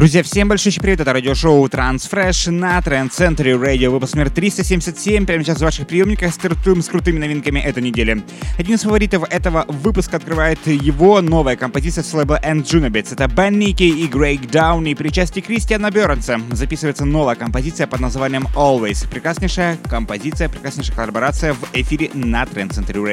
Друзья, 0.00 0.22
всем 0.22 0.48
большой 0.48 0.72
привет, 0.80 1.00
это 1.00 1.12
радиошоу 1.12 1.66
Transfresh 1.66 2.50
на 2.50 2.78
Trend 2.78 3.10
Center 3.10 3.62
Radio, 3.62 3.90
выпуск 3.90 4.14
номер 4.14 4.30
377, 4.30 5.26
прямо 5.26 5.44
сейчас 5.44 5.58
в 5.58 5.60
ваших 5.60 5.86
приемниках 5.86 6.32
стартуем 6.32 6.80
с 6.80 6.88
крутыми 6.88 7.18
новинками 7.18 7.60
этой 7.60 7.82
недели. 7.82 8.24
Один 8.56 8.76
из 8.76 8.80
фаворитов 8.80 9.24
этого 9.28 9.66
выпуска 9.68 10.16
открывает 10.16 10.66
его 10.66 11.20
новая 11.20 11.56
композиция 11.56 12.02
с 12.02 12.14
лейбла 12.14 12.40
End 12.42 12.62
Junibits. 12.62 13.12
Это 13.12 13.28
Бен 13.28 13.58
Ники 13.58 13.82
и 13.82 14.06
Грейк 14.06 14.50
Дауни 14.50 14.94
при 14.94 15.10
части 15.10 15.40
Кристиана 15.40 15.90
Бернса. 15.90 16.40
Записывается 16.50 17.04
новая 17.04 17.34
композиция 17.34 17.86
под 17.86 18.00
названием 18.00 18.48
Always. 18.56 19.06
Прекраснейшая 19.06 19.76
композиция, 19.86 20.48
прекраснейшая 20.48 20.96
коллаборация 20.96 21.52
в 21.52 21.62
эфире 21.74 22.10
на 22.14 22.44
Trend 22.44 22.70
Center 22.70 23.04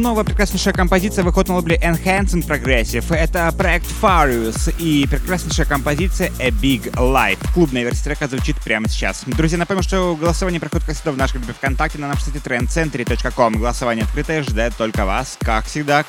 Новая 0.00 0.24
прекраснейшая 0.24 0.72
композиция 0.72 1.24
выходит 1.24 1.50
на 1.50 1.56
лейбле 1.56 1.76
Enhancing 1.76 2.46
Progressive. 2.46 3.14
Это 3.14 3.52
проект 3.52 3.84
Farius 4.00 4.74
и 4.78 5.06
прекраснейшая 5.06 5.66
композиция 5.66 6.32
A 6.38 6.48
Big 6.48 6.90
Life. 6.92 7.38
Клубная 7.52 7.82
версия 7.82 8.04
трека 8.04 8.26
звучит 8.26 8.56
прямо 8.64 8.88
сейчас. 8.88 9.24
Друзья, 9.26 9.58
напомню, 9.58 9.82
что 9.82 10.16
голосование 10.16 10.58
проходит, 10.58 10.86
как 10.86 10.94
всегда, 10.94 11.12
в 11.12 11.18
нашей 11.18 11.34
группе 11.34 11.52
ВКонтакте 11.52 11.98
на 11.98 12.08
нашем 12.08 12.32
сайте 12.32 12.38
trendcentry.com. 12.38 13.58
Голосование 13.58 14.06
открытое, 14.06 14.42
ждет 14.42 14.74
только 14.78 15.04
вас, 15.04 15.36
как 15.38 15.66
всегда. 15.66 16.06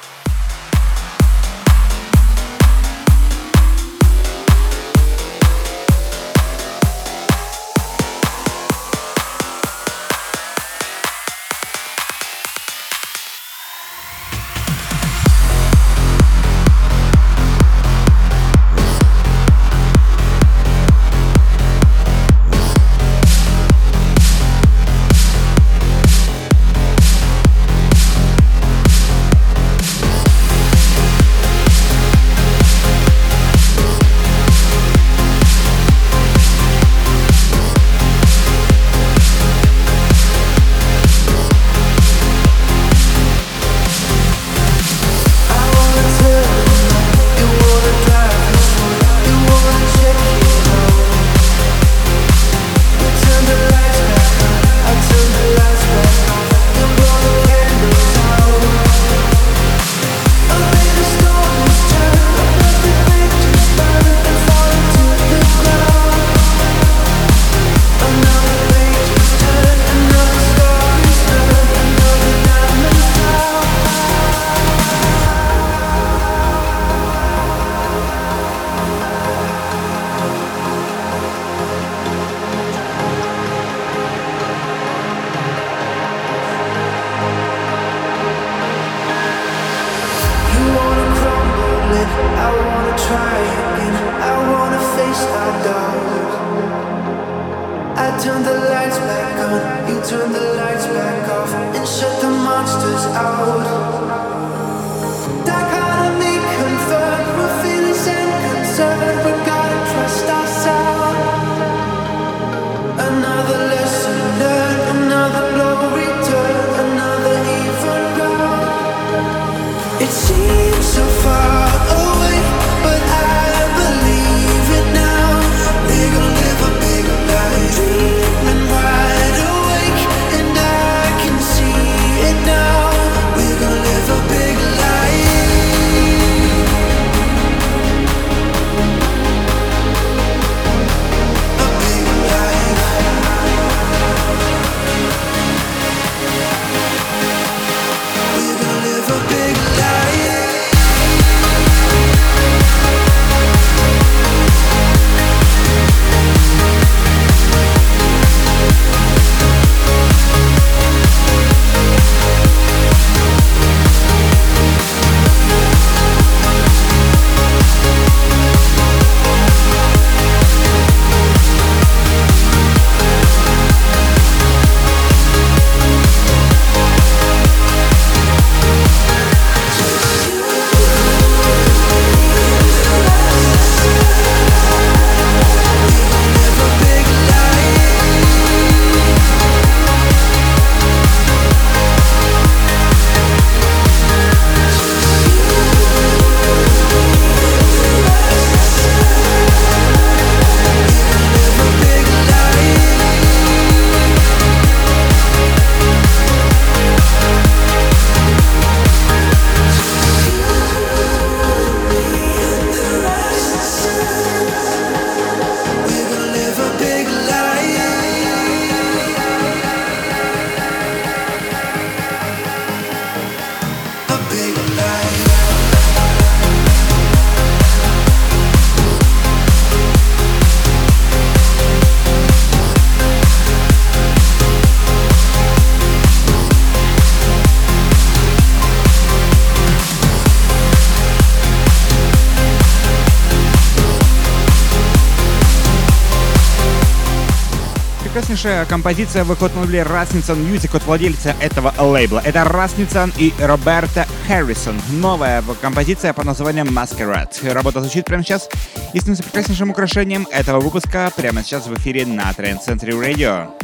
Прекраснейшая 248.41 248.65
композиция 248.65 249.23
лейбле 249.23 249.81
Rasmussen 249.81 250.51
Music 250.51 250.75
от 250.75 250.83
владельца 250.87 251.35
этого 251.39 251.71
лейбла. 251.77 252.23
Это 252.25 252.39
Rasmussen 252.39 253.13
и 253.15 253.31
Роберта 253.39 254.07
Харрисон. 254.27 254.81
Новая 254.93 255.43
композиция 255.61 256.11
под 256.11 256.25
названием 256.25 256.67
Masquerade. 256.75 257.53
Работа 257.53 257.81
звучит 257.81 258.05
прямо 258.05 258.23
сейчас 258.23 258.49
и 258.93 258.97
становится 258.97 259.23
прекраснейшим 259.25 259.69
украшением 259.69 260.27
этого 260.31 260.59
выпуска 260.59 261.11
прямо 261.15 261.43
сейчас 261.43 261.67
в 261.67 261.75
эфире 261.75 262.07
на 262.07 262.31
Trend 262.31 262.65
Century 262.65 262.99
Radio. 262.99 263.60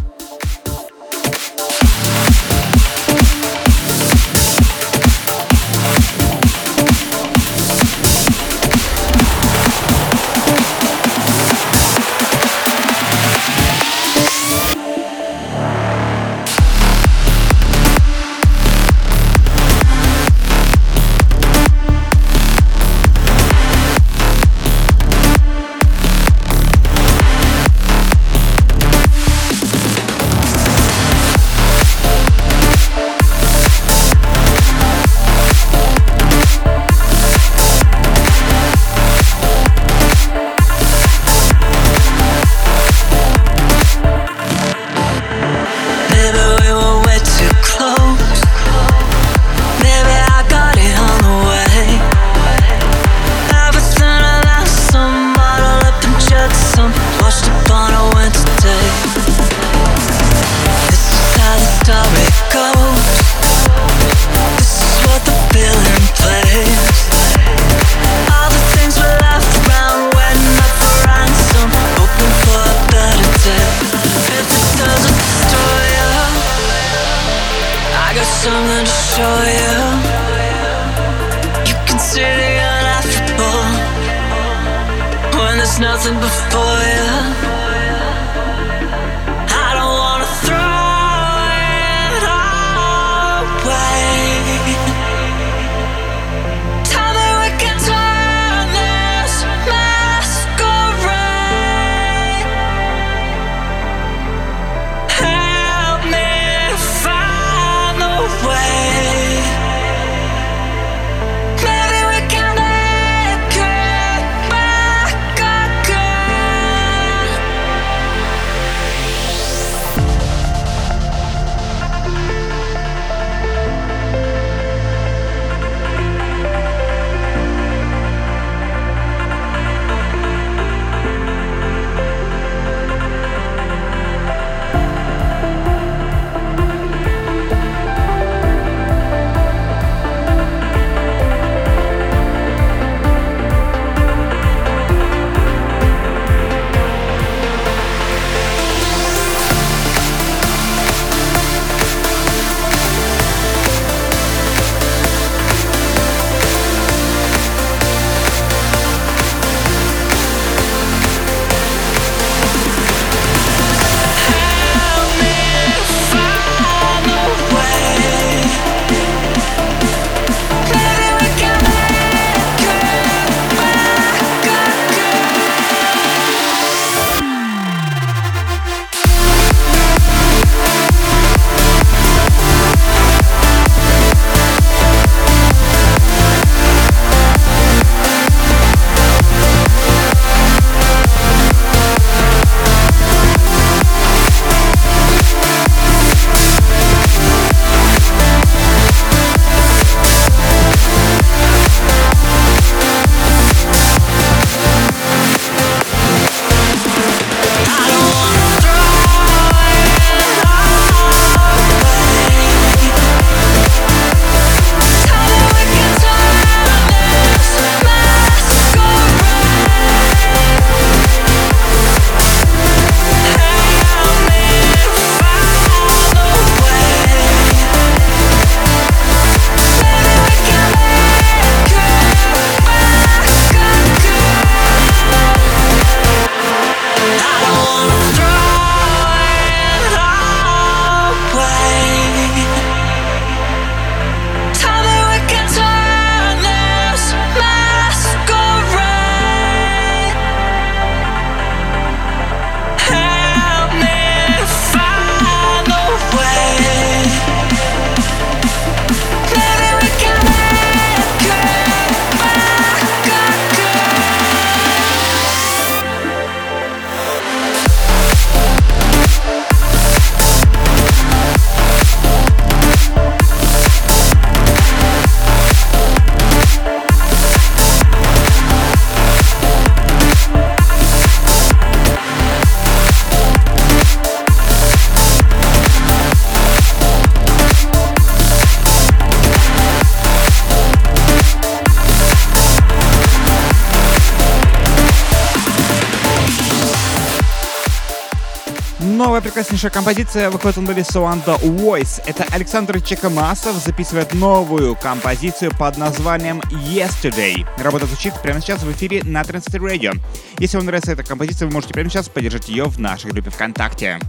Прекраснейшая 299.58 299.72
композиция 299.72 300.30
выходит 300.30 300.58
на 300.58 300.68
лейбле 300.68 300.84
Soanda 300.84 301.42
Voice. 301.42 302.00
Это 302.06 302.26
Александр 302.32 302.80
Чекамасов 302.80 303.56
записывает 303.56 304.14
новую 304.14 304.76
композицию 304.76 305.52
под 305.58 305.78
названием 305.78 306.42
Yesterday. 306.52 307.44
Работа 307.58 307.88
звучит 307.88 308.14
прямо 308.22 308.40
сейчас 308.40 308.62
в 308.62 308.72
эфире 308.72 309.02
на 309.04 309.22
Transistor 309.22 309.62
Radio. 309.62 310.00
Если 310.38 310.58
вам 310.58 310.68
нравится 310.68 310.92
эта 310.92 311.02
композиция, 311.02 311.48
вы 311.48 311.54
можете 311.54 311.74
прямо 311.74 311.90
сейчас 311.90 312.08
поддержать 312.08 312.50
ее 312.50 312.66
в 312.66 312.80
нашей 312.80 313.10
группе 313.10 313.32
ВКонтакте. 313.32 314.00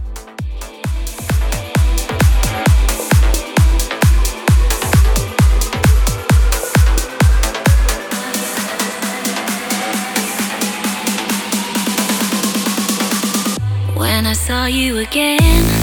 Saw 14.59 14.65
you 14.65 14.97
again. 14.97 15.78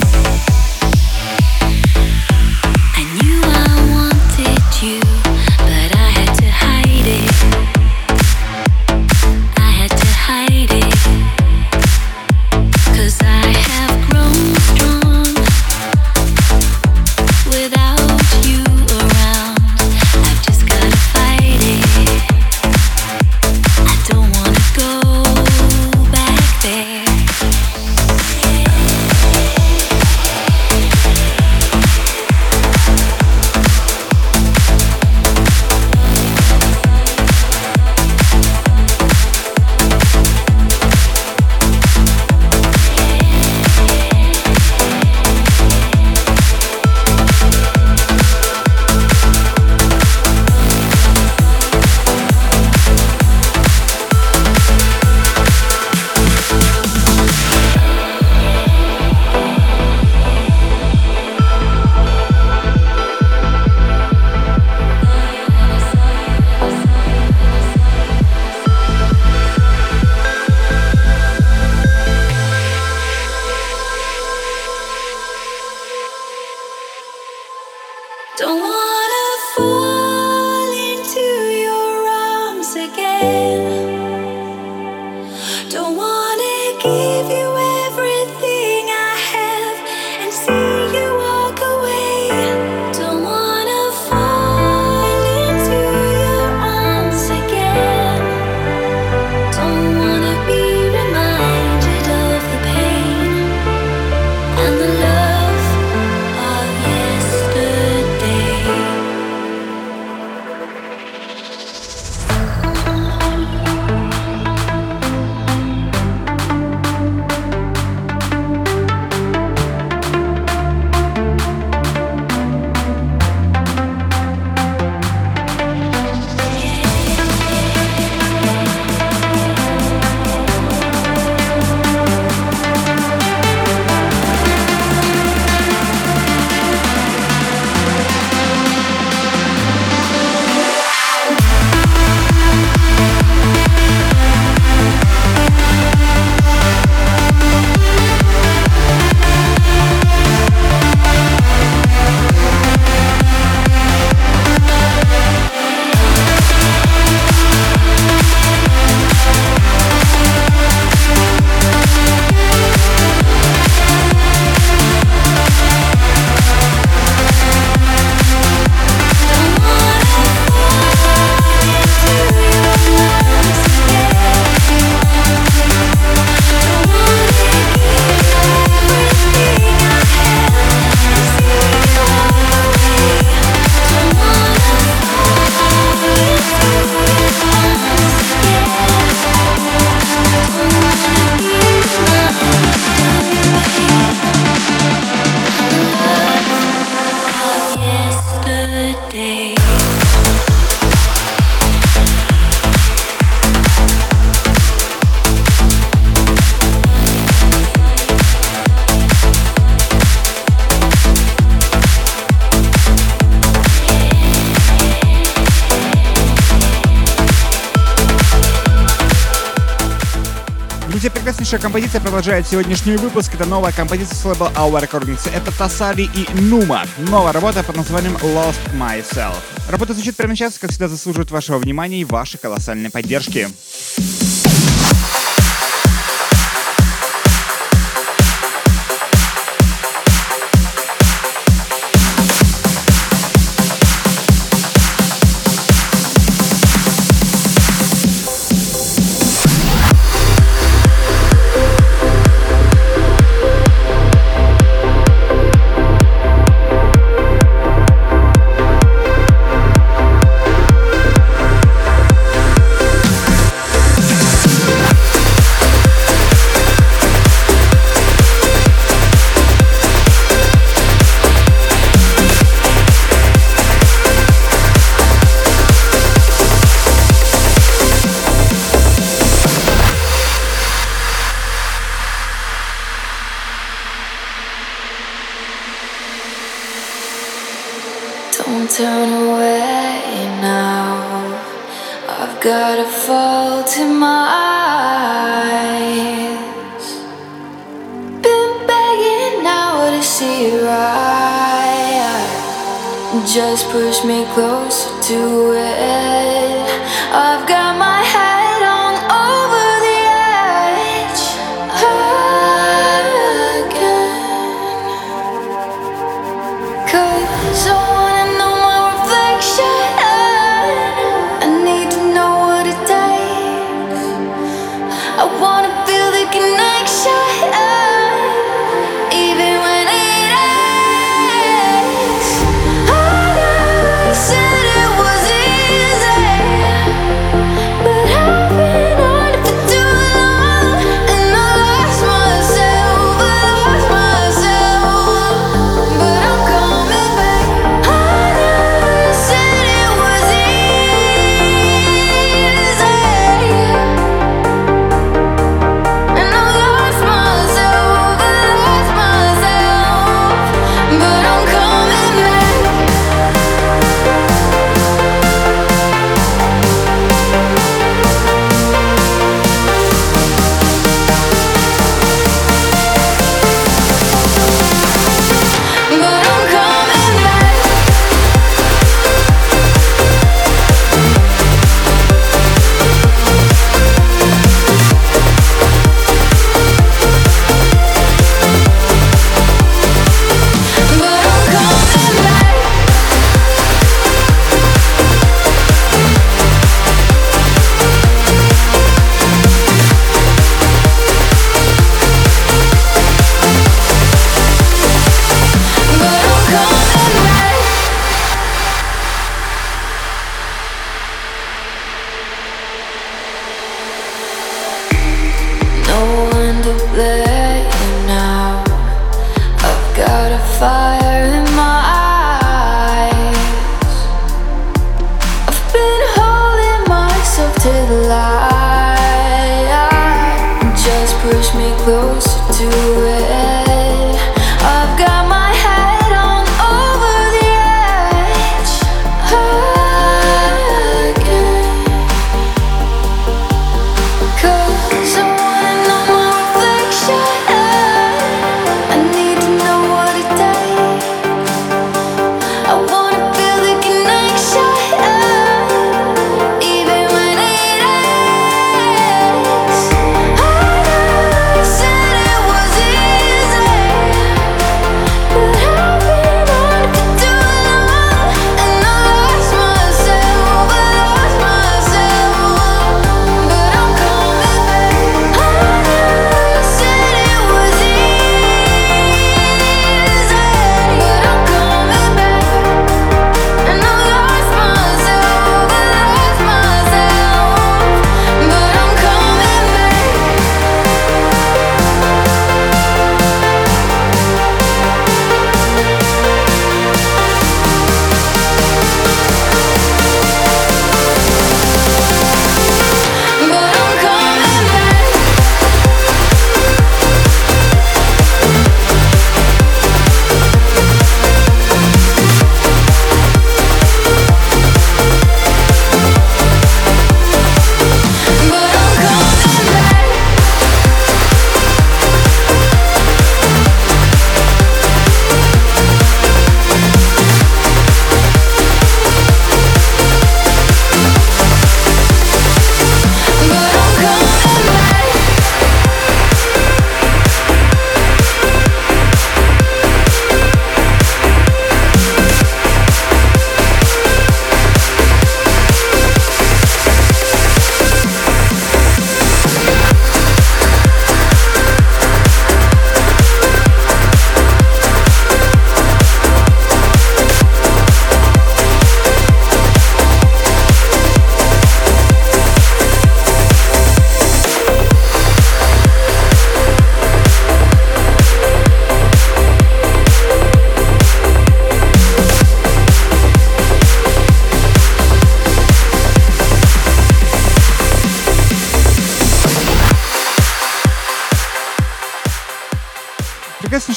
Друзья, 220.97 221.11
прекраснейшая 221.11 221.59
композиция 221.59 222.01
продолжает 222.01 222.47
сегодняшний 222.47 222.95
выпуск. 222.95 223.35
Это 223.35 223.45
новая 223.45 223.71
композиция 223.71 224.15
с 224.15 224.25
лейбла 224.25 224.51
Our 224.55 224.81
Recordings. 224.81 225.29
Это 225.31 225.55
Тасари 225.55 226.09
и 226.11 226.27
Нума. 226.33 226.87
Новая 226.97 227.33
работа 227.33 227.61
под 227.61 227.75
названием 227.75 228.15
Lost 228.15 228.57
Myself. 228.73 229.35
Работа 229.69 229.93
звучит 229.93 230.15
прямо 230.15 230.35
сейчас, 230.35 230.57
как 230.57 230.71
всегда 230.71 230.87
заслуживает 230.87 231.29
вашего 231.29 231.59
внимания 231.59 232.01
и 232.01 232.03
вашей 232.03 232.39
колоссальной 232.39 232.89
поддержки. 232.89 233.47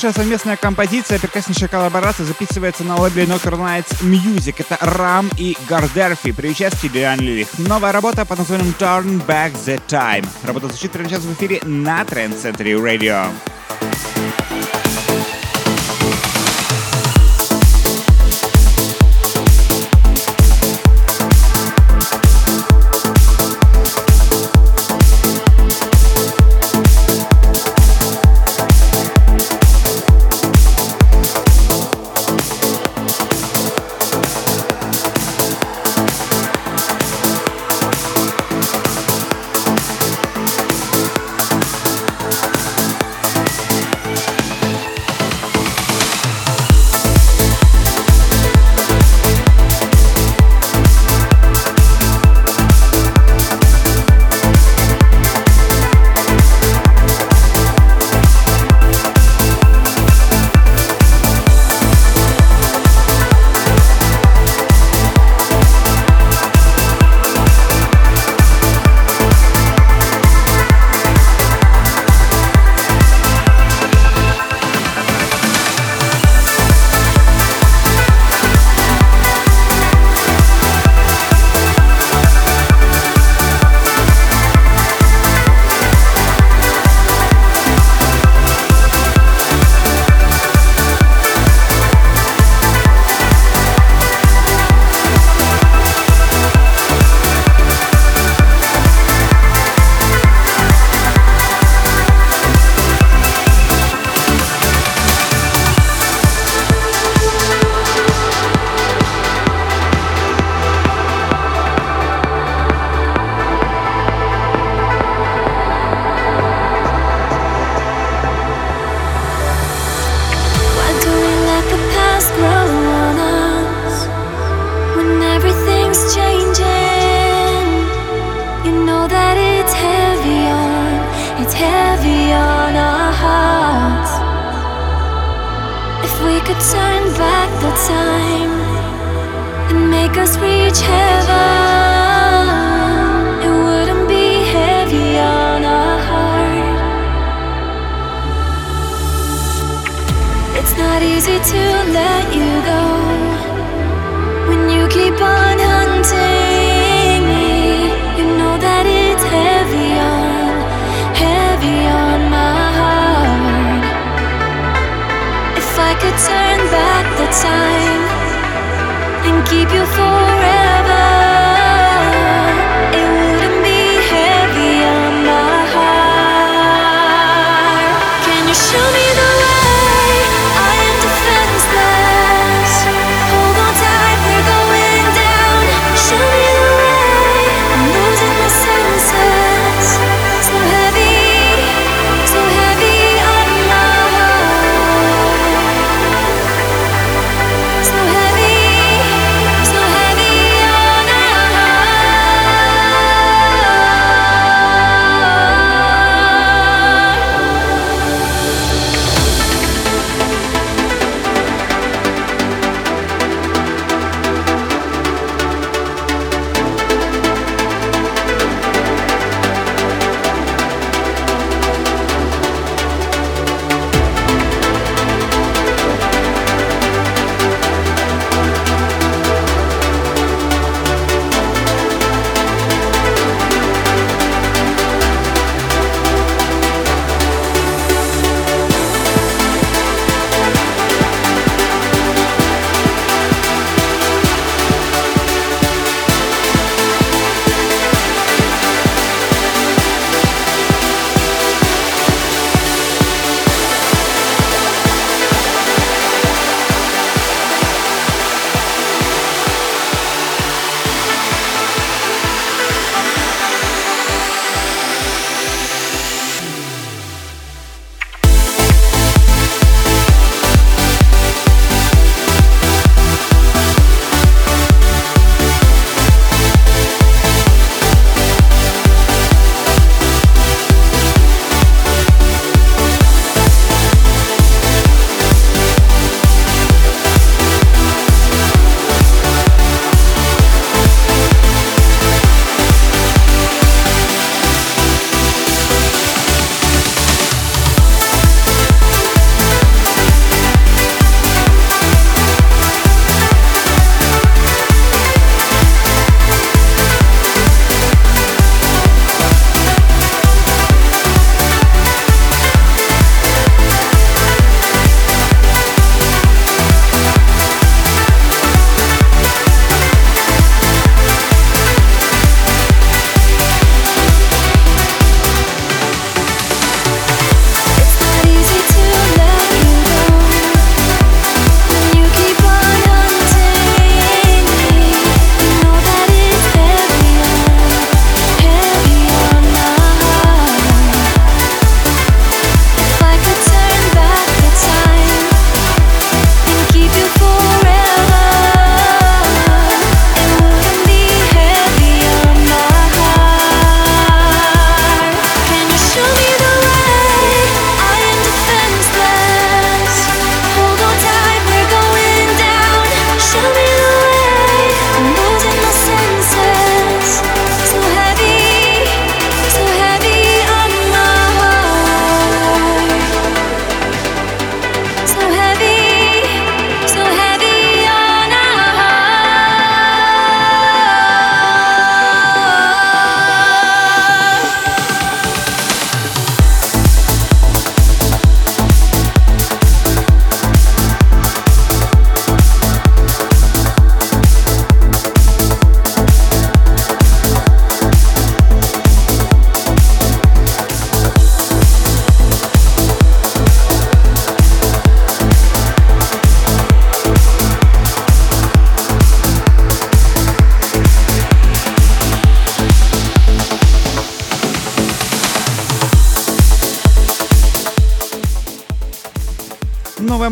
Прекраснейшая 0.00 0.24
совместная 0.24 0.56
композиция, 0.56 1.18
прекраснейшая 1.18 1.68
коллаборация 1.68 2.24
записывается 2.24 2.84
на 2.84 2.96
лейбле 2.96 3.24
Nocturne 3.24 3.84
Nights 3.84 4.02
Music. 4.02 4.54
Это 4.56 4.78
Рам 4.80 5.28
и 5.36 5.58
Гардерфи 5.68 6.32
при 6.32 6.48
участии 6.48 6.88
Диан 6.88 7.20
Лилих. 7.20 7.48
Новая 7.58 7.92
работа 7.92 8.24
под 8.24 8.38
названием 8.38 8.74
Turn 8.78 9.22
Back 9.26 9.52
the 9.66 9.78
Time. 9.88 10.26
Работа 10.42 10.68
звучит 10.68 10.92
прямо 10.92 11.06
сейчас 11.06 11.20
в 11.20 11.34
эфире 11.34 11.60
на 11.64 12.00
Trend 12.04 12.34
Century 12.42 12.80
Radio. 12.80 13.28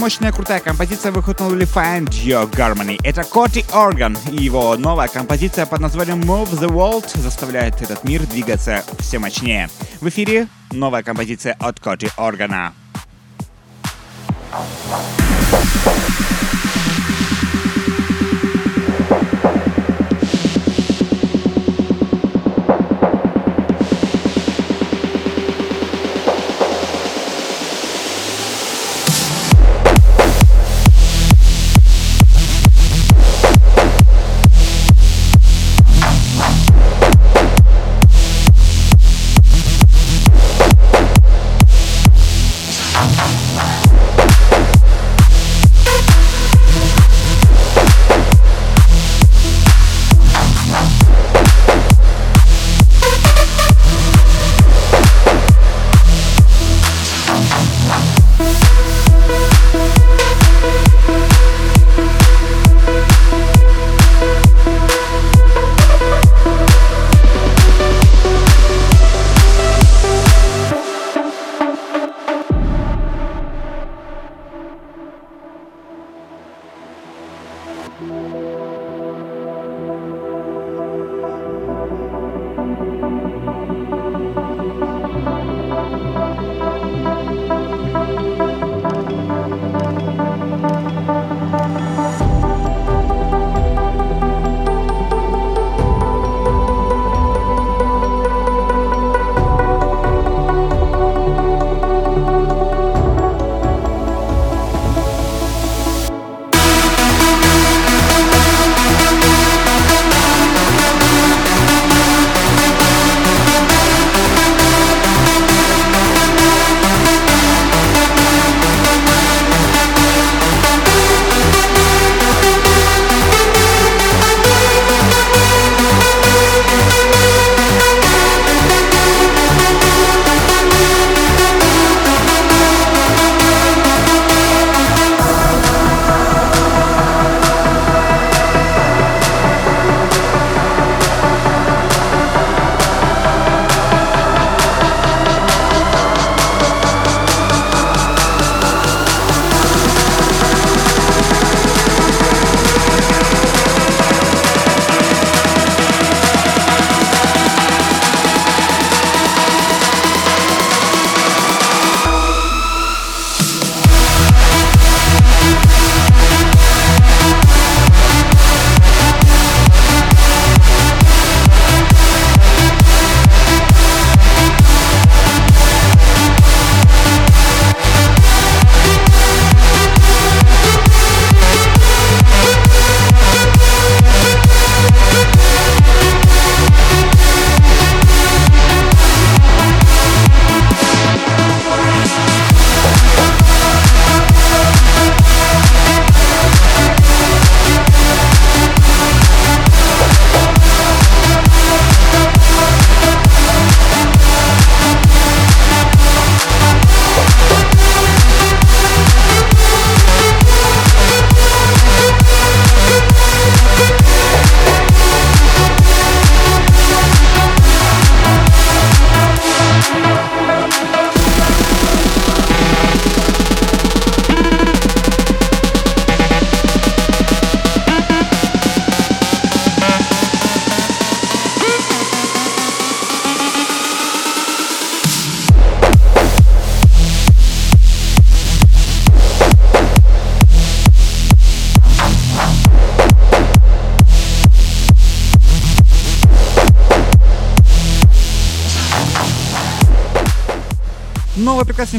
Мощная 0.08 0.32
крутая 0.32 0.60
композиция 0.60 1.12
выходнули 1.12 1.66
Find 1.66 2.08
Your 2.08 2.50
Harmony. 2.52 2.98
Это 3.04 3.24
Коти 3.24 3.62
Орган 3.74 4.16
и 4.32 4.42
его 4.42 4.74
новая 4.78 5.06
композиция 5.06 5.66
под 5.66 5.80
названием 5.80 6.22
Move 6.22 6.48
the 6.58 6.66
World 6.66 7.20
заставляет 7.20 7.82
этот 7.82 8.04
мир 8.04 8.26
двигаться 8.26 8.82
все 9.00 9.18
мощнее. 9.18 9.68
В 10.00 10.08
эфире 10.08 10.48
новая 10.72 11.02
композиция 11.02 11.54
от 11.60 11.78
Коти 11.78 12.08
Органа. 12.16 12.72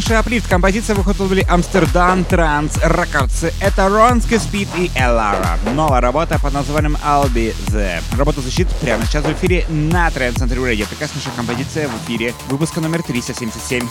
Прекраснейший 0.09 0.17
аплифт. 0.17 0.47
Композиция 0.49 0.95
выходит 0.95 1.49
Амстердам 1.49 2.23
Транс 2.25 2.77
Рекордс. 2.83 3.43
Это 3.59 3.89
Ронски 3.89 4.37
Спид 4.37 4.67
и 4.75 4.89
Элара. 4.95 5.59
Новая 5.73 6.01
работа 6.01 6.39
под 6.39 6.53
названием 6.53 6.97
I'll 7.05 7.31
Be 7.31 7.55
The. 7.67 8.01
Работа 8.17 8.41
защит 8.41 8.67
прямо 8.81 9.05
сейчас 9.05 9.23
в 9.23 9.31
эфире 9.33 9.65
на 9.69 10.07
Trend 10.07 10.35
Center 10.35 10.57
Radio. 10.57 10.87
Прекраснейшая 10.87 11.33
композиция 11.35 11.87
в 11.87 12.05
эфире 12.05 12.33
выпуска 12.49 12.81
номер 12.81 13.03
377. 13.03 13.87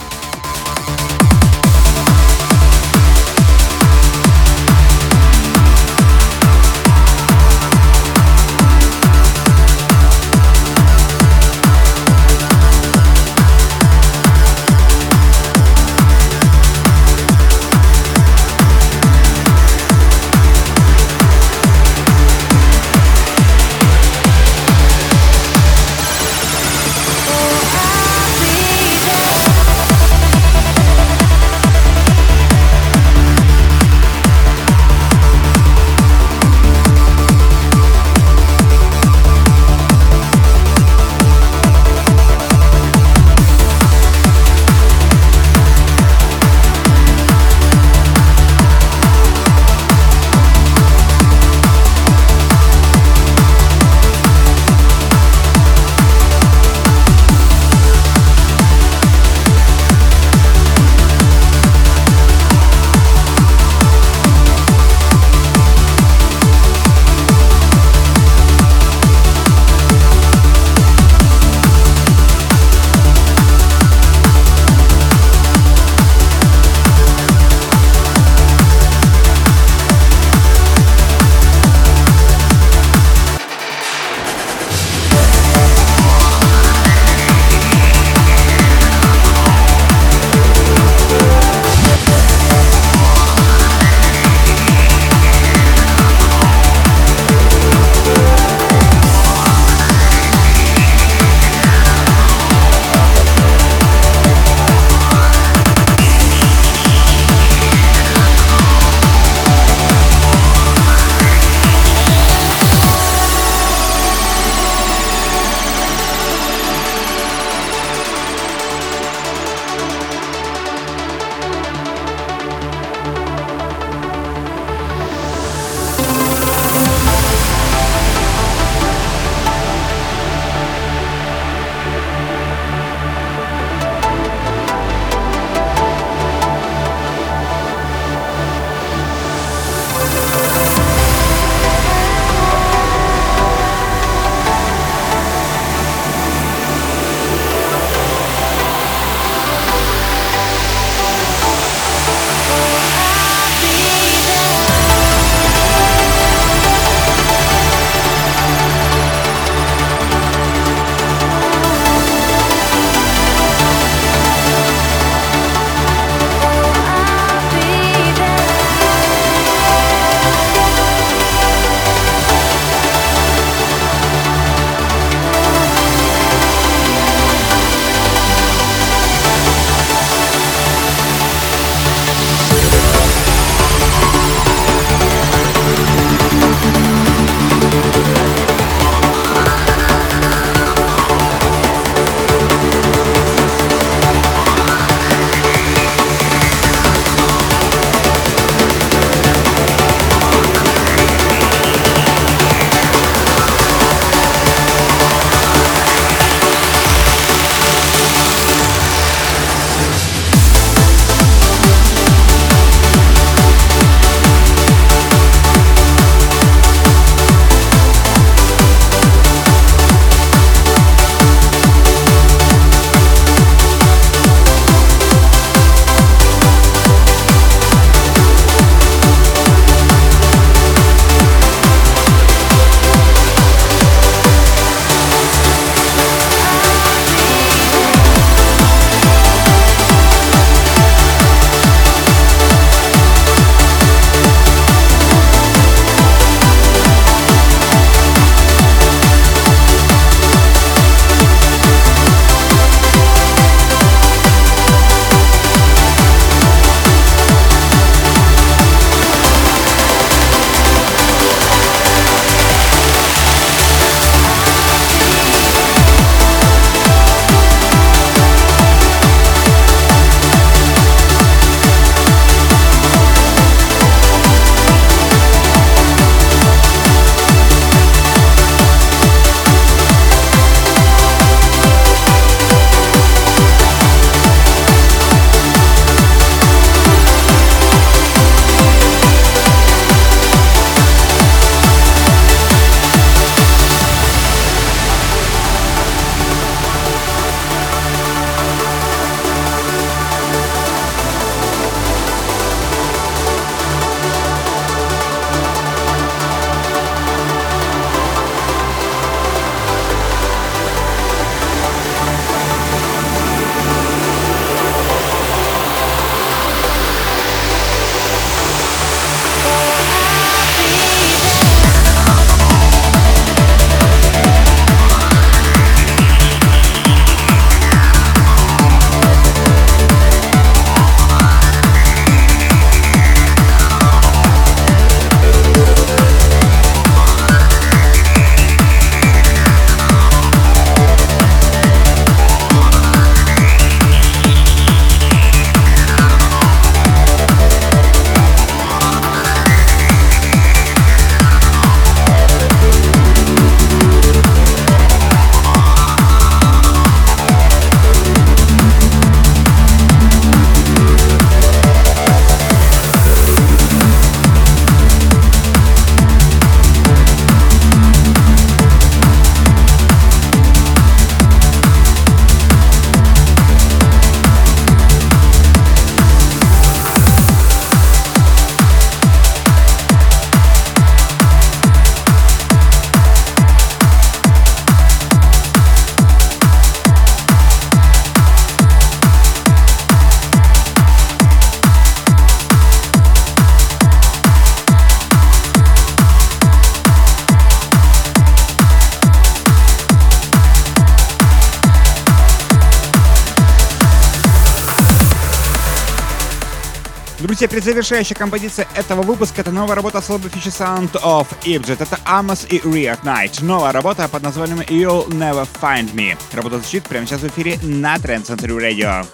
Друзья, 407.38 407.54
предзавершающая 407.54 408.16
композиция 408.16 408.66
этого 408.74 409.02
выпуска— 409.02 409.40
это 409.42 409.52
новая 409.52 409.76
работа 409.76 410.00
с 410.00 410.08
лейбла 410.08 410.28
Sound 410.28 410.90
of 411.04 411.28
Egypt. 411.44 411.80
Это 411.80 411.96
Amos 412.04 412.44
и 412.48 412.58
Night. 413.04 413.44
Новая 413.44 413.70
работа 413.70 414.08
под 414.08 414.24
названием 414.24 414.58
You'll 414.62 415.06
Never 415.10 415.46
Find 415.62 415.94
Me. 415.94 416.18
Работа 416.32 416.58
звучит 416.58 416.82
прямо 416.88 417.06
сейчас 417.06 417.20
в 417.20 417.28
эфире 417.28 417.56
на 417.62 417.94
Trend 417.94 418.26
Century 418.26 418.58
Radio. 418.58 419.06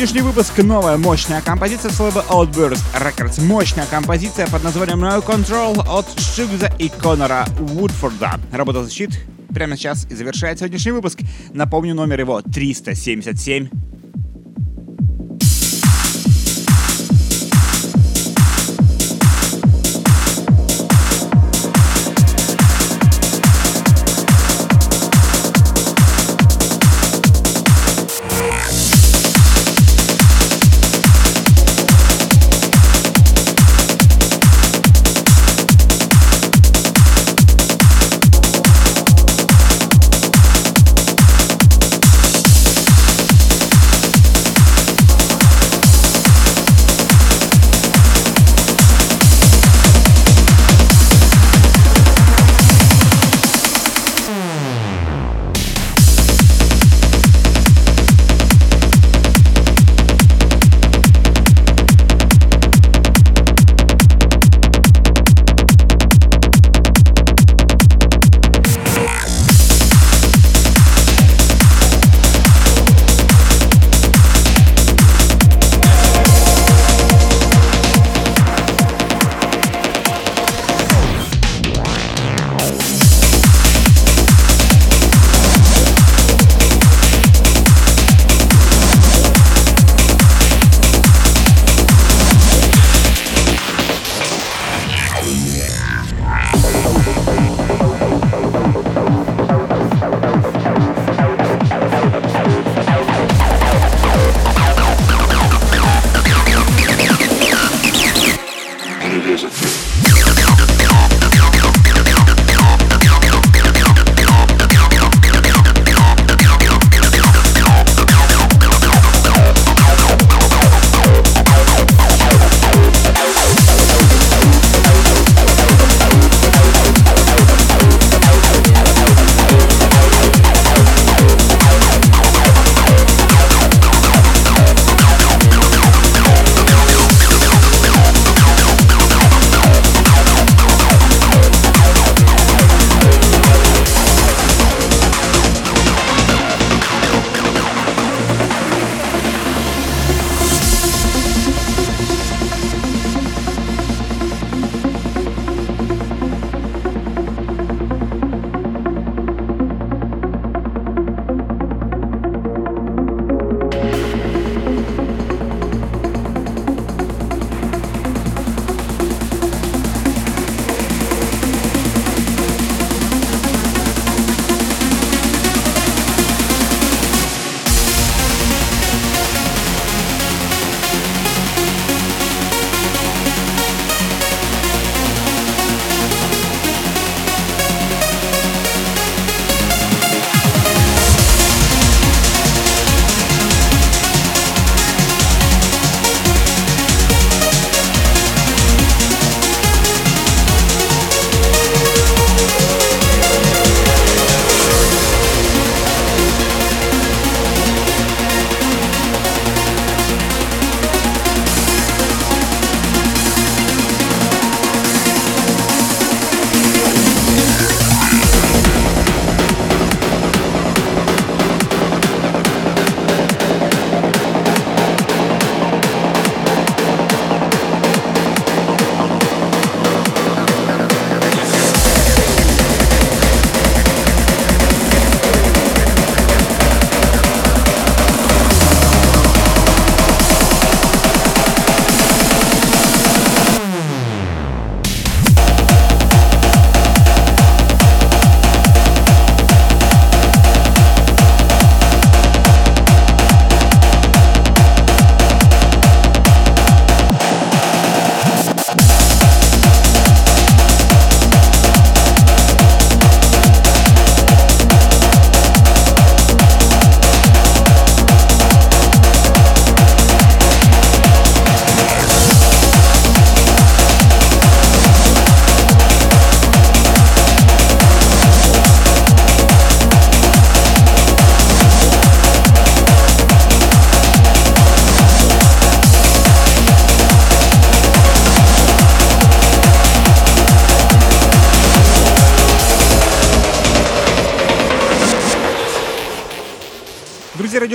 Сегодняшний 0.00 0.22
выпуск 0.22 0.56
новая 0.56 0.96
мощная 0.96 1.42
композиция 1.42 1.90
с 1.90 2.00
лейбла 2.00 2.24
Outburst 2.30 2.82
Records. 2.94 3.38
Мощная 3.44 3.84
композиция 3.84 4.46
под 4.46 4.64
названием 4.64 5.04
No 5.04 5.22
Control 5.22 5.78
от 5.86 6.06
Шигза 6.18 6.72
и 6.78 6.88
Конора 6.88 7.44
Вудфорда. 7.58 8.40
Работа 8.50 8.82
защит 8.82 9.10
прямо 9.52 9.76
сейчас 9.76 10.06
и 10.10 10.14
завершает 10.14 10.58
сегодняшний 10.58 10.92
выпуск. 10.92 11.18
Напомню, 11.52 11.94
номер 11.94 12.20
его 12.20 12.40
377. 12.40 13.68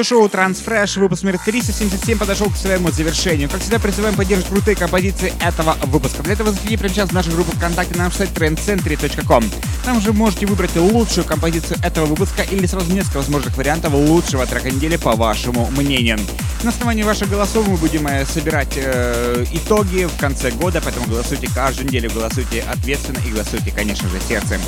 Радиошоу 0.06 0.28
Transfresh, 0.28 1.00
выпуск 1.00 1.24
номер 1.24 1.40
377 1.44 2.20
подошел 2.20 2.48
к 2.50 2.56
своему 2.56 2.92
завершению. 2.92 3.50
Как 3.50 3.62
всегда, 3.62 3.80
призываем 3.80 4.16
поддерживать 4.16 4.52
крутые 4.52 4.76
композиции 4.76 5.34
этого 5.42 5.76
выпуска. 5.86 6.22
Для 6.22 6.34
этого 6.34 6.52
заходите 6.52 6.78
прямо 6.78 6.94
сейчас 6.94 7.10
в 7.10 7.14
нашу 7.14 7.32
группу 7.32 7.52
ВКонтакте 7.54 7.98
на 7.98 8.06
наш 8.06 8.14
сайт 8.14 8.30
trendcentry.com. 8.30 9.44
Там 9.84 10.02
же 10.02 10.14
можете 10.14 10.46
выбрать 10.46 10.76
лучшую 10.76 11.26
композицию 11.26 11.80
этого 11.84 12.06
выпуска 12.06 12.44
или 12.44 12.68
сразу 12.68 12.92
несколько 12.94 13.18
возможных 13.18 13.58
вариантов 13.58 13.94
лучшего 13.94 14.46
трека 14.46 14.70
недели 14.70 14.98
по 14.98 15.16
вашему 15.16 15.72
мнению. 15.72 16.20
На 16.66 16.70
основании 16.70 17.04
ваших 17.04 17.30
голосов 17.30 17.68
мы 17.68 17.78
будем 17.78 18.08
э, 18.08 18.26
собирать 18.26 18.74
э, 18.76 19.46
итоги 19.52 20.06
в 20.06 20.20
конце 20.20 20.50
года, 20.50 20.82
поэтому 20.84 21.06
голосуйте 21.06 21.48
каждую 21.54 21.86
неделю, 21.86 22.10
голосуйте 22.10 22.62
ответственно 22.62 23.20
и 23.20 23.30
голосуйте, 23.30 23.70
конечно 23.70 24.10
же, 24.10 24.20
сердцем. 24.20 24.60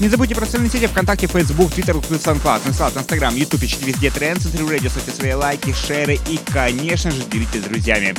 Не 0.00 0.08
забудьте 0.08 0.34
про 0.34 0.46
социальные 0.46 0.70
сети 0.70 0.86
ВКонтакте, 0.86 1.26
Facebook, 1.26 1.70
Twitter, 1.72 1.94
SoundCloud, 2.00 2.64
SoundCloud, 2.64 3.00
Instagram, 3.00 3.34
YouTube, 3.34 3.64
ищите 3.64 3.84
везде 3.84 4.10
тренд, 4.10 4.40
Центр 4.40 4.64
Радио, 4.66 4.88
ставьте 4.88 5.10
свои 5.10 5.34
лайки, 5.34 5.74
шеры 5.74 6.18
и, 6.26 6.40
конечно 6.50 7.10
же, 7.10 7.22
делитесь 7.30 7.60
с 7.60 7.64
друзьями. 7.64 8.14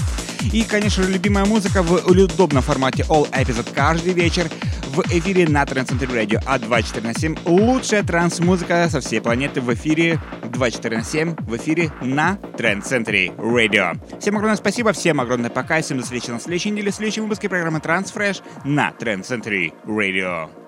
И, 0.51 0.63
конечно 0.63 1.01
же, 1.01 1.11
любимая 1.11 1.45
музыка 1.45 1.81
в 1.81 2.05
удобном 2.05 2.61
формате 2.61 3.03
All 3.09 3.27
Episode 3.31 3.73
каждый 3.73 4.13
вечер 4.13 4.47
в 4.93 5.01
эфире 5.09 5.47
на 5.47 5.63
Center 5.63 6.07
Radio 6.07 6.39
от 6.45 6.61
24 6.61 7.07
на 7.07 7.13
7. 7.15 7.35
Лучшая 7.45 8.03
транс-музыка 8.03 8.87
со 8.91 9.01
всей 9.01 9.21
планеты 9.21 9.59
в 9.59 9.73
эфире 9.73 10.21
24 10.43 10.97
на 10.97 11.03
7 11.03 11.35
в 11.47 11.57
эфире 11.57 11.91
на 12.01 12.37
Trend 12.57 12.83
Center 12.83 13.22
Radio. 13.37 13.97
Всем 14.19 14.35
огромное 14.35 14.57
спасибо, 14.57 14.93
всем 14.93 15.19
огромное 15.19 15.49
пока, 15.49 15.81
всем 15.81 15.97
до 15.97 16.03
встречи 16.03 16.29
на 16.29 16.39
следующей 16.39 16.71
неделе 16.71 16.91
в 16.91 16.95
следующем 16.95 17.23
выпуске 17.23 17.49
программы 17.49 17.79
Transfresh 17.79 18.41
на 18.65 18.91
Trend 18.91 19.21
Center 19.21 19.73
Radio. 19.85 20.62